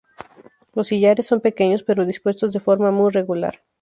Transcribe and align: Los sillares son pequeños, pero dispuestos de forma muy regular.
Los 0.73 0.87
sillares 0.87 1.27
son 1.27 1.41
pequeños, 1.41 1.83
pero 1.83 2.07
dispuestos 2.07 2.53
de 2.53 2.59
forma 2.59 2.89
muy 2.89 3.11
regular. 3.11 3.61